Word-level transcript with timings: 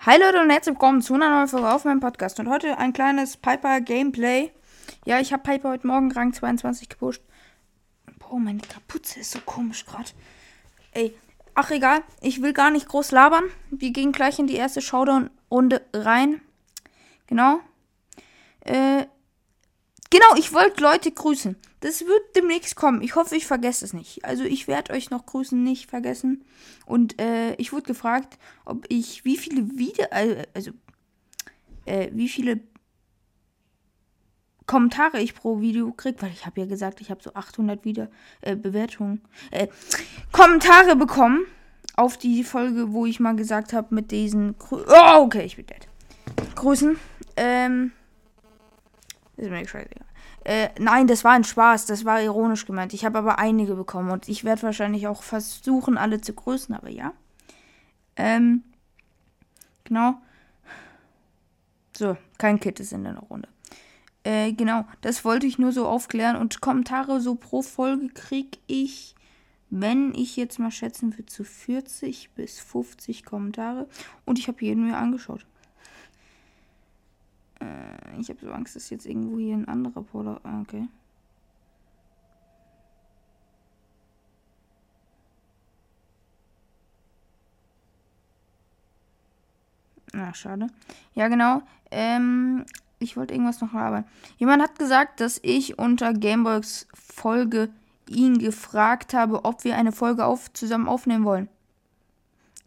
Hi 0.00 0.18
Leute 0.18 0.40
und 0.40 0.50
herzlich 0.50 0.74
willkommen 0.74 1.02
zu 1.02 1.14
einer 1.14 1.30
neuen 1.30 1.48
Folge 1.48 1.68
auf 1.68 1.84
meinem 1.84 1.98
Podcast. 1.98 2.38
Und 2.38 2.48
heute 2.48 2.78
ein 2.78 2.92
kleines 2.92 3.36
Piper 3.36 3.80
Gameplay. 3.80 4.52
Ja, 5.04 5.18
ich 5.18 5.32
habe 5.32 5.42
Piper 5.42 5.70
heute 5.70 5.86
Morgen 5.86 6.12
Rang 6.12 6.32
22 6.32 6.88
gepusht. 6.88 7.22
Boah, 8.18 8.38
meine 8.38 8.60
Kapuze 8.60 9.20
ist 9.20 9.32
so 9.32 9.40
komisch 9.40 9.84
gerade. 9.84 10.10
Ey, 10.92 11.16
ach 11.54 11.72
egal, 11.72 12.02
ich 12.20 12.40
will 12.40 12.52
gar 12.52 12.70
nicht 12.70 12.86
groß 12.86 13.10
labern. 13.10 13.44
Wir 13.70 13.90
gehen 13.90 14.12
gleich 14.12 14.38
in 14.38 14.46
die 14.46 14.56
erste 14.56 14.80
Showdown-Runde 14.80 15.84
rein. 15.92 16.40
Genau. 17.26 17.58
Äh, 18.60 19.06
genau, 20.10 20.34
ich 20.36 20.52
wollte 20.52 20.82
Leute 20.82 21.10
grüßen. 21.10 21.56
Das 21.80 22.00
wird 22.02 22.36
demnächst 22.36 22.76
kommen. 22.76 23.02
Ich 23.02 23.14
hoffe, 23.14 23.36
ich 23.36 23.46
vergesse 23.46 23.84
es 23.84 23.92
nicht. 23.92 24.24
Also 24.24 24.44
ich 24.44 24.66
werde 24.66 24.92
euch 24.92 25.10
noch 25.10 25.26
grüßen 25.26 25.62
nicht 25.62 25.88
vergessen. 25.88 26.44
Und 26.86 27.20
äh, 27.20 27.54
ich 27.54 27.72
wurde 27.72 27.84
gefragt, 27.84 28.38
ob 28.64 28.84
ich 28.88 29.24
wie 29.24 29.36
viele 29.36 29.78
Video, 29.78 30.06
äh, 30.10 30.44
also 30.54 30.72
äh, 31.84 32.08
wie 32.12 32.28
viele 32.28 32.60
Kommentare 34.66 35.20
ich 35.20 35.34
pro 35.34 35.60
Video 35.60 35.90
kriege, 35.92 36.20
weil 36.20 36.30
ich 36.30 36.44
habe 36.44 36.60
ja 36.60 36.66
gesagt, 36.66 37.00
ich 37.00 37.10
habe 37.10 37.22
so 37.22 37.32
800 37.32 37.84
wieder 37.84 38.10
äh, 38.42 38.54
Bewertungen, 38.54 39.22
äh, 39.50 39.68
Kommentare 40.30 40.94
bekommen 40.94 41.46
auf 41.96 42.18
die 42.18 42.44
Folge, 42.44 42.92
wo 42.92 43.06
ich 43.06 43.18
mal 43.18 43.34
gesagt 43.34 43.72
habe 43.72 43.94
mit 43.94 44.10
diesen, 44.10 44.58
Grü 44.58 44.84
oh 44.86 45.22
okay, 45.22 45.44
ich 45.44 45.56
bin 45.56 45.66
dead. 45.66 45.88
Grüßen. 46.54 46.98
Ähm, 47.36 47.92
ist 49.38 49.50
mir 49.50 49.66
scheißegal. 49.66 50.06
Äh, 50.44 50.70
nein, 50.78 51.06
das 51.06 51.24
war 51.24 51.32
ein 51.32 51.44
Spaß. 51.44 51.86
Das 51.86 52.04
war 52.04 52.22
ironisch 52.22 52.66
gemeint. 52.66 52.94
Ich 52.94 53.04
habe 53.04 53.18
aber 53.18 53.38
einige 53.38 53.74
bekommen 53.74 54.10
und 54.10 54.28
ich 54.28 54.44
werde 54.44 54.62
wahrscheinlich 54.62 55.06
auch 55.06 55.22
versuchen, 55.22 55.98
alle 55.98 56.20
zu 56.20 56.32
grüßen, 56.32 56.74
aber 56.74 56.88
ja. 56.88 57.12
Ähm, 58.16 58.64
genau. 59.84 60.14
So, 61.96 62.16
kein 62.38 62.60
Kit 62.60 62.80
ist 62.80 62.92
in 62.92 63.04
der 63.04 63.16
Runde. 63.16 63.48
Äh, 64.24 64.52
genau, 64.52 64.84
das 65.00 65.24
wollte 65.24 65.46
ich 65.46 65.58
nur 65.58 65.72
so 65.72 65.86
aufklären. 65.86 66.36
Und 66.36 66.60
Kommentare 66.60 67.20
so 67.20 67.34
pro 67.34 67.62
Folge 67.62 68.08
kriege 68.08 68.58
ich, 68.66 69.14
wenn 69.70 70.14
ich 70.14 70.36
jetzt 70.36 70.58
mal 70.58 70.70
schätzen 70.70 71.12
würde, 71.14 71.26
zu 71.26 71.44
40 71.44 72.30
bis 72.34 72.58
50 72.60 73.24
Kommentare. 73.24 73.88
Und 74.24 74.38
ich 74.38 74.48
habe 74.48 74.64
jeden 74.64 74.86
mir 74.86 74.96
angeschaut. 74.96 75.44
Äh, 77.60 77.97
ich 78.20 78.28
habe 78.28 78.40
so 78.40 78.50
Angst, 78.50 78.76
dass 78.76 78.90
jetzt 78.90 79.06
irgendwo 79.06 79.38
hier 79.38 79.54
ein 79.56 79.68
anderer 79.68 80.02
Polar. 80.02 80.40
Ah, 80.44 80.60
okay. 80.60 80.88
Na, 90.12 90.34
schade. 90.34 90.68
Ja, 91.14 91.28
genau. 91.28 91.62
Ähm, 91.90 92.64
ich 92.98 93.16
wollte 93.16 93.34
irgendwas 93.34 93.60
noch 93.60 93.72
haben. 93.72 94.04
Jemand 94.38 94.62
hat 94.62 94.78
gesagt, 94.78 95.20
dass 95.20 95.38
ich 95.42 95.78
unter 95.78 96.12
Gameboys 96.12 96.88
Folge 96.94 97.70
ihn 98.08 98.38
gefragt 98.38 99.14
habe, 99.14 99.44
ob 99.44 99.64
wir 99.64 99.76
eine 99.76 99.92
Folge 99.92 100.24
auf, 100.24 100.52
zusammen 100.52 100.88
aufnehmen 100.88 101.24
wollen. 101.24 101.48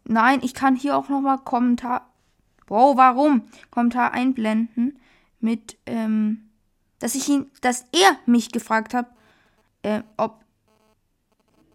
Nein, 0.04 0.40
ich 0.42 0.54
kann 0.54 0.76
hier 0.76 0.96
auch 0.96 1.08
nochmal 1.08 1.38
Kommentar 1.38 2.08
Bro, 2.72 2.96
warum? 2.96 3.42
Kommentar 3.70 4.12
einblenden 4.12 4.98
mit, 5.42 5.78
ähm, 5.86 6.50
dass 6.98 7.14
ich 7.14 7.28
ihn, 7.28 7.50
dass 7.60 7.84
er 7.92 8.18
mich 8.26 8.52
gefragt 8.52 8.94
hat, 8.94 9.10
äh, 9.82 10.02
ob, 10.16 10.44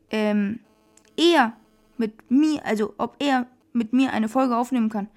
ähm, 0.09 0.59
er 1.17 1.57
mit 1.97 2.31
mir, 2.31 2.65
also 2.65 2.93
ob 2.97 3.17
er 3.19 3.47
mit 3.73 3.93
mir 3.93 4.13
eine 4.13 4.29
Folge 4.29 4.55
aufnehmen 4.55 4.89
kann. 4.89 5.09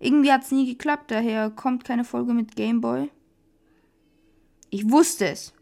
Irgendwie 0.00 0.32
hat 0.32 0.44
es 0.44 0.50
nie 0.50 0.66
geklappt, 0.66 1.10
daher 1.10 1.50
kommt 1.50 1.84
keine 1.84 2.04
Folge 2.04 2.32
mit 2.32 2.56
Gameboy. 2.56 3.10
Ich 4.70 4.90
wusste 4.90 5.28
es. 5.28 5.52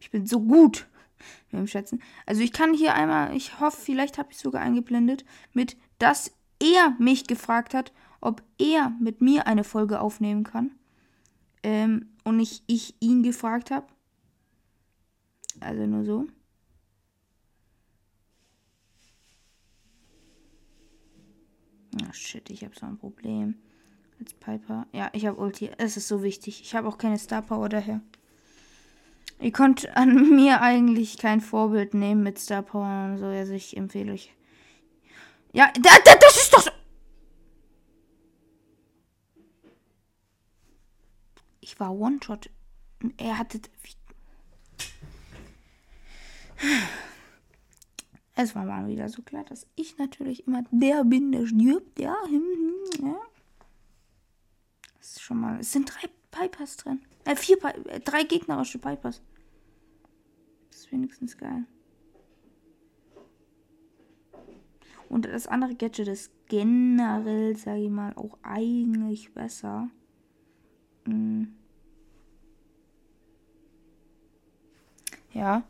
Ich 0.00 0.10
bin 0.10 0.26
so 0.26 0.40
gut 0.40 0.86
mit 1.50 1.60
dem 1.60 1.66
Schätzen. 1.66 2.02
Also 2.26 2.42
ich 2.42 2.52
kann 2.52 2.74
hier 2.74 2.94
einmal, 2.94 3.36
ich 3.36 3.60
hoffe, 3.60 3.80
vielleicht 3.80 4.18
habe 4.18 4.30
ich 4.32 4.38
sogar 4.38 4.62
eingeblendet, 4.62 5.24
mit, 5.52 5.76
dass 5.98 6.32
er 6.60 6.94
mich 6.98 7.26
gefragt 7.26 7.74
hat, 7.74 7.92
ob 8.20 8.42
er 8.58 8.92
mit 9.00 9.20
mir 9.20 9.46
eine 9.46 9.64
Folge 9.64 10.00
aufnehmen 10.00 10.44
kann. 10.44 10.72
Ähm, 11.62 12.10
und 12.24 12.36
nicht 12.36 12.62
ich 12.66 12.94
ihn 13.00 13.22
gefragt 13.22 13.70
habe. 13.70 13.86
Also 15.60 15.86
nur 15.86 16.04
so. 16.04 16.26
Oh 22.00 22.12
shit, 22.12 22.48
ich 22.50 22.64
habe 22.64 22.74
so 22.78 22.86
ein 22.86 22.98
Problem. 22.98 23.56
Als 24.20 24.34
Piper. 24.34 24.86
Ja, 24.92 25.10
ich 25.12 25.26
habe 25.26 25.40
Ulti. 25.40 25.70
Es 25.78 25.96
ist 25.96 26.08
so 26.08 26.22
wichtig. 26.22 26.60
Ich 26.62 26.74
habe 26.74 26.88
auch 26.88 26.98
keine 26.98 27.18
Star 27.18 27.42
Power 27.42 27.68
daher. 27.68 28.00
Ihr 29.40 29.52
könnt 29.52 29.96
an 29.96 30.30
mir 30.36 30.60
eigentlich 30.60 31.18
kein 31.18 31.40
Vorbild 31.40 31.94
nehmen 31.94 32.22
mit 32.22 32.38
Star 32.38 32.62
Power 32.62 33.10
und 33.10 33.18
so. 33.18 33.26
Also 33.26 33.52
ich 33.52 33.76
empfehle 33.76 34.12
euch. 34.12 34.32
Ja, 35.52 35.70
da, 35.74 35.90
da, 36.04 36.14
das 36.14 36.36
ist 36.36 36.52
doch 36.52 36.67
war 41.78 41.94
One-Shot. 41.94 42.50
Er 43.16 43.38
hatte. 43.38 43.60
Es 48.34 48.54
war 48.54 48.64
mal 48.64 48.86
wieder 48.86 49.08
so 49.08 49.22
klar, 49.22 49.44
dass 49.44 49.66
ich 49.74 49.98
natürlich 49.98 50.46
immer 50.46 50.64
der 50.70 51.04
bin, 51.04 51.32
der 51.32 51.46
stirbt. 51.46 51.98
Ja, 51.98 52.16
hm, 52.26 52.42
hm, 52.42 53.06
ja. 53.06 53.16
Das 54.98 55.08
ist 55.08 55.22
schon 55.22 55.40
mal. 55.40 55.60
Es 55.60 55.72
sind 55.72 55.92
drei 55.92 56.08
Pipers 56.30 56.76
drin. 56.76 57.00
Äh, 57.24 57.36
vier 57.36 57.58
Pi 57.58 57.68
äh, 57.88 58.00
drei 58.00 58.22
gegnerische 58.24 58.78
Pipers. 58.78 59.22
Das 60.70 60.80
ist 60.80 60.92
wenigstens 60.92 61.36
geil. 61.36 61.64
Und 65.08 65.24
das 65.24 65.46
andere 65.46 65.74
Gadget 65.74 66.08
ist 66.08 66.30
generell, 66.46 67.56
sage 67.56 67.84
ich 67.84 67.90
mal, 67.90 68.12
auch 68.14 68.38
eigentlich 68.42 69.32
besser. 69.32 69.90
Hm. 71.06 71.57
Ja, 75.32 75.62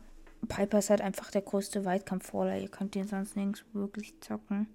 Piper 0.47 0.79
ist 0.79 0.89
halt 0.89 1.01
einfach 1.01 1.31
der 1.31 1.41
größte 1.41 1.85
Weitkampf-Faller. 1.85 2.59
Ihr 2.59 2.69
könnt 2.69 2.95
den 2.95 3.07
sonst 3.07 3.35
nirgends 3.35 3.63
wirklich 3.73 4.19
zocken. 4.21 4.67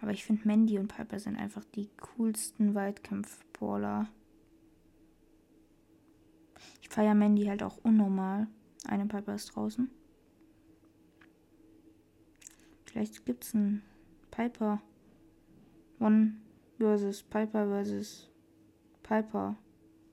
Aber 0.00 0.12
ich 0.12 0.24
finde 0.24 0.46
Mandy 0.46 0.78
und 0.78 0.88
Piper 0.88 1.18
sind 1.18 1.36
einfach 1.36 1.64
die 1.64 1.90
coolsten 2.00 2.74
Weitkampf-Brawler. 2.74 4.08
Ich 6.80 6.88
feiere 6.88 7.14
Mandy 7.14 7.44
halt 7.46 7.62
auch 7.62 7.78
unnormal. 7.82 8.46
Eine 8.86 9.06
Piper 9.06 9.34
ist 9.34 9.54
draußen. 9.54 9.90
Vielleicht 12.86 13.26
gibt 13.26 13.44
es 13.44 13.54
einen 13.54 13.82
Piper. 14.30 14.80
One 16.00 16.34
versus 16.78 17.22
Piper 17.22 17.66
versus 17.66 18.30
Piper 19.02 19.56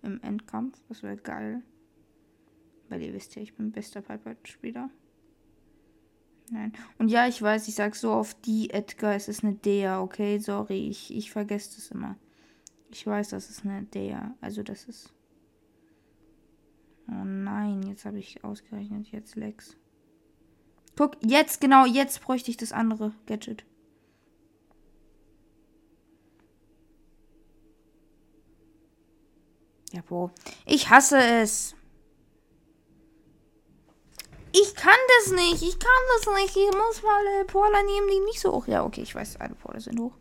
im 0.02 0.20
Endkampf. 0.22 0.82
Das 0.90 1.04
wäre 1.04 1.18
geil. 1.18 1.62
Weil 2.96 3.02
ihr 3.02 3.14
wisst 3.14 3.36
ja, 3.36 3.42
ich 3.42 3.54
bin 3.54 3.74
bester 3.74 4.02
Piper-Spieler. 4.02 4.90
Nein. 6.50 6.72
Und 6.98 7.10
ja, 7.10 7.28
ich 7.28 7.42
weiß, 7.42 7.68
ich 7.68 7.76
sag 7.76 7.94
so 7.94 8.14
oft 8.14 8.46
die 8.46 8.70
Edgar, 8.70 9.16
es 9.16 9.28
ist 9.28 9.44
eine 9.44 9.56
Dea, 9.56 10.00
okay? 10.00 10.40
Sorry, 10.40 10.88
ich, 10.88 11.14
ich 11.14 11.30
vergesse 11.30 11.76
das 11.76 11.92
immer. 11.92 12.16
Ich 12.90 13.06
weiß, 13.06 13.32
das 13.32 13.50
ist 13.50 13.66
eine 13.66 13.84
Dea. 13.84 14.34
Also 14.40 14.64
das 14.64 14.86
ist. 14.86 15.14
Oh 17.10 17.26
nein, 17.26 17.84
jetzt 17.84 18.06
habe 18.06 18.18
ich 18.18 18.42
ausgerechnet 18.46 19.08
jetzt 19.12 19.36
Lex. 19.36 19.76
Guck, 20.96 21.18
jetzt, 21.22 21.60
genau, 21.60 21.86
jetzt 21.86 22.22
bräuchte 22.22 22.50
ich 22.50 22.56
das 22.56 22.72
andere 22.72 23.12
Gadget. 23.26 23.66
Ja, 29.92 30.02
Bro. 30.02 30.32
Ich 30.66 30.90
hasse 30.90 31.18
es. 31.18 31.76
Ich 34.58 34.74
kann 34.74 34.94
das 35.18 35.34
nicht. 35.34 35.62
Ich 35.64 35.80
kann 35.80 35.92
das 36.16 36.34
nicht. 36.38 36.56
Ich 36.56 36.72
muss 36.72 37.04
mal 37.04 37.42
äh, 37.42 37.44
Porla 37.44 37.84
nehmen, 37.84 38.08
die 38.08 38.26
nicht 38.26 38.40
so 38.40 38.54
hoch. 38.54 38.68
Ja, 38.68 38.86
okay, 38.86 39.02
ich 39.02 39.14
weiß, 39.14 39.36
alle 39.42 39.54
Porla 39.54 39.82
sind 39.82 40.00
hoch. 40.00 40.14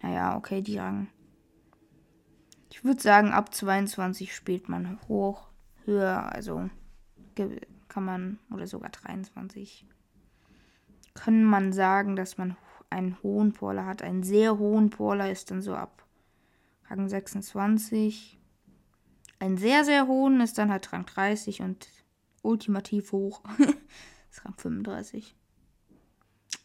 Naja, 0.00 0.36
okay, 0.38 0.62
die 0.62 0.78
Rang. 0.78 1.08
Ich 2.70 2.82
würde 2.82 3.02
sagen, 3.02 3.32
ab 3.32 3.54
22 3.54 4.34
spielt 4.34 4.70
man 4.70 4.98
hoch. 5.06 5.48
Höher, 5.84 6.32
also 6.32 6.70
kann 7.88 8.04
man, 8.04 8.38
oder 8.50 8.66
sogar 8.66 8.88
23. 8.88 9.86
Kann 11.12 11.44
man 11.44 11.74
sagen, 11.74 12.16
dass 12.16 12.38
man 12.38 12.56
einen 12.88 13.22
hohen 13.22 13.52
Porla 13.52 13.84
hat. 13.84 14.00
Einen 14.00 14.22
sehr 14.22 14.56
hohen 14.56 14.88
Porla 14.88 15.28
ist 15.28 15.50
dann 15.50 15.60
so 15.60 15.74
ab 15.74 16.06
Rang 16.88 17.06
26. 17.06 18.40
Einen 19.40 19.58
sehr, 19.58 19.84
sehr 19.84 20.06
hohen 20.06 20.40
ist 20.40 20.56
dann 20.56 20.70
halt 20.70 20.90
Rang 20.90 21.04
30 21.04 21.60
und 21.60 21.86
ultimativ 22.44 23.12
hoch. 23.12 23.42
ist 24.30 24.44
Rang 24.44 24.54
35. 24.56 25.34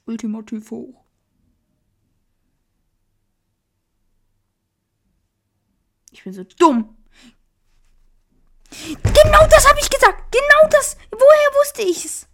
Ultimativ 0.05 0.71
hoch. 0.71 1.05
Ich 6.11 6.23
bin 6.23 6.33
so 6.33 6.43
dumm. 6.43 6.97
Genau 8.69 9.47
das 9.47 9.67
habe 9.67 9.79
ich 9.79 9.89
gesagt. 9.89 10.31
Genau 10.31 10.69
das. 10.69 10.97
Woher 11.11 11.59
wusste 11.61 11.81
ich 11.81 12.05
es? 12.05 12.27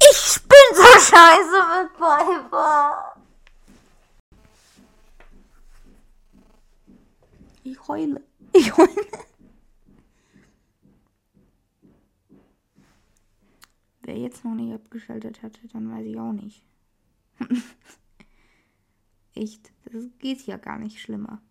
Ich 0.00 0.42
bin 0.42 0.74
so 0.74 1.00
scheiße 1.00 1.82
mit 1.82 1.92
Piper. 1.94 3.14
Ich 7.64 7.88
heule. 7.88 8.22
Ich 8.52 8.76
heule. 8.76 9.27
Wer 14.08 14.16
jetzt 14.16 14.42
noch 14.42 14.54
nicht 14.54 14.72
abgeschaltet 14.72 15.42
hatte, 15.42 15.68
dann 15.68 15.90
weiß 15.90 16.06
ich 16.06 16.18
auch 16.18 16.32
nicht. 16.32 16.64
Echt, 19.34 19.70
das 19.92 20.04
geht 20.18 20.46
ja 20.46 20.56
gar 20.56 20.78
nicht 20.78 20.98
schlimmer. 20.98 21.42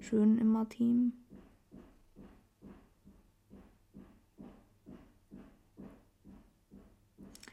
Schön 0.00 0.38
immer 0.38 0.68
Team. 0.68 1.12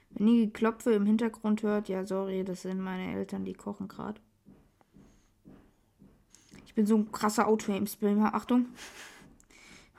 Wenn 0.10 0.27
ihr 0.30 0.51
Klopfe 0.51 0.94
im 0.94 1.06
Hintergrund 1.06 1.62
hört, 1.62 1.89
ja, 1.89 2.07
sorry, 2.07 2.44
das 2.44 2.63
sind 2.63 2.80
meine 2.80 3.13
Eltern, 3.13 3.45
die 3.45 3.54
kochen 3.54 3.88
gerade. 3.88 4.19
Ich 6.65 6.74
bin 6.74 6.88
so 6.88 6.98
ein 6.98 7.12
krasser 7.12 7.48
Auto-Aim-Spammer. 7.48 8.33
Achtung. 8.33 8.69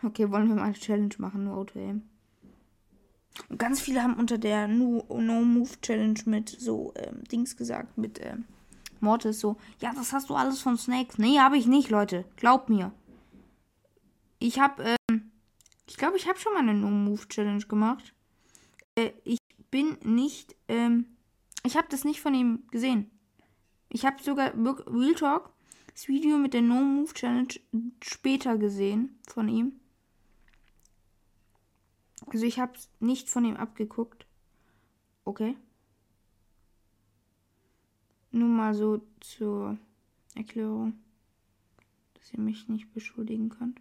Okay, 0.03 0.31
wollen 0.31 0.49
wir 0.49 0.57
mal 0.57 0.65
eine 0.65 0.75
Challenge 0.75 1.15
machen, 1.17 1.45
nur 1.45 1.57
Auto-Aim. 1.57 2.03
Und 3.49 3.59
ganz 3.59 3.81
viele 3.81 4.03
haben 4.03 4.15
unter 4.15 4.39
der 4.39 4.69
No-Move-Challenge 4.69 6.21
mit 6.27 6.49
so 6.49 6.93
ähm, 6.97 7.25
Dings 7.25 7.57
gesagt, 7.57 7.99
mit 7.99 8.21
ähm, 8.25 8.45
Mortis 9.01 9.41
so, 9.41 9.57
ja, 9.81 9.93
das 9.95 10.13
hast 10.13 10.31
du 10.31 10.35
alles 10.35 10.61
von 10.61 10.77
Snakes. 10.77 11.19
Nee, 11.19 11.39
habe 11.39 11.57
ich 11.57 11.67
nicht, 11.67 11.91
Leute. 11.91 12.25
Glaubt 12.37 12.69
mir. 12.69 12.93
Ich 14.39 14.61
habe, 14.61 14.97
ähm, 15.11 15.33
ich 15.87 15.97
glaube, 15.97 16.17
ich 16.17 16.29
habe 16.29 16.39
schon 16.39 16.55
mal 16.55 16.61
eine 16.61 16.75
No-Move-Challenge 16.75 17.65
gemacht. 17.67 18.15
Äh, 18.95 19.11
ich 19.25 19.39
bin 19.71 19.97
nicht, 20.03 20.55
ähm, 20.69 21.07
ich 21.65 21.77
habe 21.77 21.89
das 21.91 22.05
nicht 22.05 22.21
von 22.21 22.35
ihm 22.35 22.65
gesehen. 22.71 23.11
Ich 23.89 24.05
habe 24.05 24.23
sogar 24.23 24.53
Real 24.55 25.15
Talk, 25.15 25.51
das 25.93 26.09
Video 26.09 26.39
mit 26.39 26.55
der 26.55 26.63
No-Move-Challenge 26.63 27.55
später 28.03 28.59
gesehen 28.59 29.19
von 29.29 29.49
ihm. 29.49 29.81
Also 32.27 32.47
ich 32.47 32.59
habe 32.59 32.73
es 32.75 32.89
nicht 33.01 33.29
von 33.29 33.45
ihm 33.45 33.57
abgeguckt. 33.57 34.27
Okay. 35.25 35.57
Nur 38.31 38.49
mal 38.49 38.75
so 38.75 39.01
zur 39.21 39.79
Erklärung, 40.35 40.99
dass 42.15 42.33
ihr 42.33 42.41
mich 42.41 42.69
nicht 42.69 42.93
beschuldigen 42.93 43.49
könnt. 43.49 43.81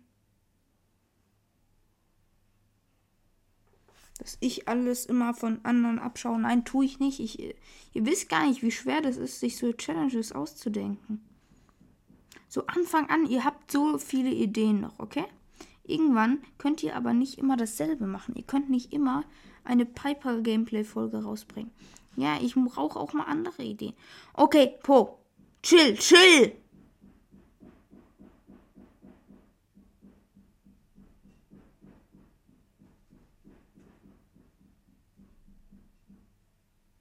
Dass 4.20 4.38
ich 4.40 4.68
alles 4.68 5.06
immer 5.06 5.34
von 5.34 5.60
anderen 5.66 5.98
abschaue. 6.00 6.40
Nein, 6.40 6.66
tue 6.66 6.86
ich 6.86 7.00
nicht. 7.00 7.20
Ich, 7.20 7.40
ihr 7.40 8.06
wisst 8.06 8.30
gar 8.30 8.48
nicht, 8.48 8.62
wie 8.62 8.72
schwer 8.72 9.02
das 9.02 9.18
ist, 9.18 9.40
sich 9.40 9.58
so 9.58 9.74
Challenges 9.74 10.32
auszudenken. 10.32 11.28
So 12.48 12.68
Anfang 12.68 13.10
an, 13.10 13.26
ihr 13.26 13.44
habt 13.44 13.72
so 13.72 13.98
viele 13.98 14.30
Ideen 14.30 14.82
noch, 14.82 15.00
okay? 15.00 15.26
Irgendwann 15.84 16.42
könnt 16.58 16.82
ihr 16.82 16.96
aber 16.96 17.14
nicht 17.14 17.38
immer 17.38 17.58
dasselbe 17.58 18.08
machen. 18.08 18.36
Ihr 18.36 18.44
könnt 18.44 18.70
nicht 18.70 18.94
immer 18.94 19.24
eine 19.64 19.86
Piper-Gameplay-Folge 19.86 21.24
rausbringen. 21.24 21.72
Ja, 22.16 22.38
ich 22.42 22.56
brauche 22.56 23.00
auch 23.00 23.14
mal 23.14 23.26
andere 23.26 23.64
Ideen. 23.64 23.94
Okay, 24.34 24.76
Po. 24.84 25.20
Chill, 25.62 25.96
chill. 25.98 26.54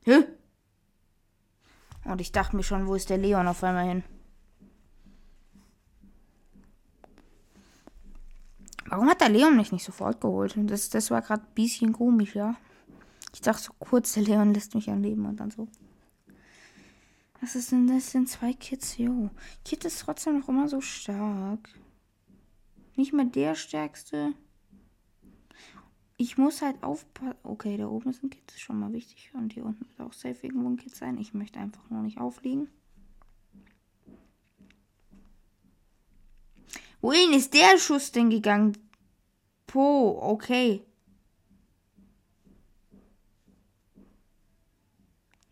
Hä? 0.05 0.25
Und 2.05 2.21
ich 2.21 2.33
dachte 2.33 2.57
mir 2.57 2.65
schon, 2.65 2.87
wo 2.89 2.95
ist 2.95 3.11
der 3.11 3.19
Leon 3.19 3.47
auf 3.47 3.63
einmal 3.63 3.87
hin? 3.87 4.03
Warum 8.93 9.09
hat 9.09 9.23
der 9.23 9.31
Leon 9.31 9.57
mich 9.57 9.73
nicht 9.73 9.85
sofort 9.85 10.21
geholt? 10.21 10.55
Das, 10.55 10.91
das 10.91 11.11
war 11.11 11.23
gerade 11.23 11.45
ein 11.45 11.55
bisschen 11.55 11.95
komisch, 11.95 12.35
ja. 12.35 12.57
Ich 13.33 13.41
dachte 13.41 13.63
so 13.63 13.73
kurz, 13.79 14.13
der 14.13 14.23
Leon 14.23 14.53
lässt 14.53 14.75
mich 14.75 14.91
am 14.91 15.01
Leben 15.01 15.25
und 15.25 15.41
dann 15.41 15.51
so. 15.51 15.67
Was 17.41 17.55
ist 17.55 17.73
denn 17.73 17.87
das 17.87 18.11
sind 18.11 18.29
zwei 18.29 18.53
Kids? 18.53 18.99
Jo. 18.99 19.31
Kid 19.65 19.87
ist 19.87 20.01
trotzdem 20.01 20.39
noch 20.39 20.49
immer 20.51 20.69
so 20.69 20.83
stark. 20.83 21.71
Nicht 22.95 23.15
mehr 23.15 23.25
der 23.25 23.55
stärkste. 23.55 24.35
Ich 26.19 26.37
muss 26.37 26.61
halt 26.61 26.83
aufpassen. 26.83 27.39
Okay, 27.45 27.79
da 27.79 27.87
oben 27.87 28.11
ist 28.11 28.23
ein 28.23 28.29
Kid, 28.29 28.43
das 28.45 28.57
ist 28.57 28.61
schon 28.61 28.79
mal 28.79 28.93
wichtig. 28.93 29.31
Und 29.33 29.55
hier 29.55 29.65
unten 29.65 29.89
wird 29.89 30.07
auch 30.07 30.13
safe 30.13 30.47
irgendwo 30.47 30.69
ein 30.69 30.77
Kid 30.77 30.95
sein. 30.95 31.17
Ich 31.17 31.33
möchte 31.33 31.59
einfach 31.59 31.89
nur 31.89 32.03
nicht 32.03 32.19
aufliegen. 32.19 32.69
Wohin 37.03 37.33
ist 37.33 37.53
der 37.53 37.79
Schuss 37.79 38.13
denn 38.13 38.31
gegangen? 38.31 38.79
Po, 39.67 40.19
okay. 40.23 40.87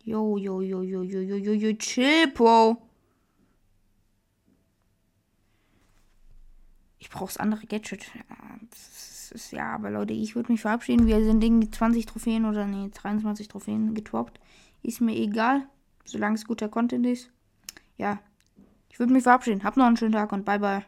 Jo, 0.03 0.37
jo, 0.37 0.61
jo, 0.61 0.81
jo, 0.81 1.03
jo, 1.03 1.19
jo, 1.19 1.35
jo, 1.35 1.51
jo, 1.51 1.73
chill, 1.73 2.31
Po. 2.33 2.81
Ich 6.99 7.09
brauche 7.09 7.25
das 7.25 7.37
andere 7.37 7.65
Gadget. 7.67 8.05
Ist, 9.31 9.51
ja, 9.51 9.73
aber 9.75 9.91
Leute, 9.91 10.13
ich 10.13 10.35
würde 10.35 10.51
mich 10.51 10.61
verabschieden. 10.61 11.07
Wir 11.07 11.23
sind 11.23 11.43
irgendwie 11.43 11.69
20 11.69 12.05
Trophäen 12.05 12.45
oder 12.45 12.65
nee, 12.65 12.89
23 12.93 13.47
Trophäen 13.49 13.93
getroppt. 13.93 14.39
Ist 14.83 15.01
mir 15.01 15.15
egal, 15.15 15.67
solange 16.05 16.35
es 16.35 16.45
guter 16.45 16.69
Content 16.69 17.05
ist. 17.05 17.29
Ja, 17.97 18.19
ich 18.89 18.99
würde 18.99 19.11
mich 19.11 19.23
verabschieden. 19.23 19.63
Habt 19.63 19.77
noch 19.77 19.85
einen 19.85 19.97
schönen 19.97 20.13
Tag 20.13 20.31
und 20.31 20.45
bye 20.45 20.59
bye. 20.59 20.85